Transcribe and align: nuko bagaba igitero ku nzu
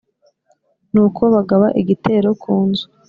nuko 0.91 1.21
bagaba 1.33 1.67
igitero 1.81 2.29
ku 2.41 2.53
nzu 2.67 2.85